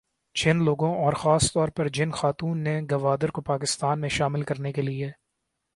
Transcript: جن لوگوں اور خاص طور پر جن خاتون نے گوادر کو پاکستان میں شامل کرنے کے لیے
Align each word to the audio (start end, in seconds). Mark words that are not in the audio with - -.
جن 0.35 0.63
لوگوں 0.63 0.89
اور 0.95 1.13
خاص 1.13 1.51
طور 1.53 1.69
پر 1.69 1.87
جن 1.87 2.11
خاتون 2.11 2.63
نے 2.63 2.79
گوادر 2.91 3.29
کو 3.29 3.41
پاکستان 3.43 4.01
میں 4.01 4.09
شامل 4.09 4.43
کرنے 4.43 4.71
کے 4.71 4.81
لیے 4.81 5.11